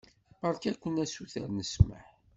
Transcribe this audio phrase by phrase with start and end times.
[0.41, 2.07] Beṛka-kent asuter n ssmaḥ.